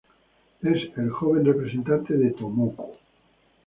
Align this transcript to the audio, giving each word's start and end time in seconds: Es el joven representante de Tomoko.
Es 0.63 0.97
el 0.97 1.11
joven 1.11 1.45
representante 1.45 2.15
de 2.15 2.31
Tomoko. 2.31 2.95